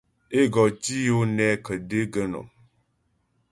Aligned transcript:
É 0.39 0.41
go 0.53 0.63
tǐ 0.81 0.95
yo 1.07 1.17
nɛ 1.35 1.47
kə̀dé 1.65 1.99
gə̀nɔ́m. 2.13 2.47